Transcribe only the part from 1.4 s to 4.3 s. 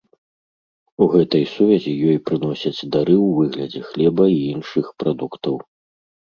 сувязі ёй прыносяць дары ў выглядзе хлеба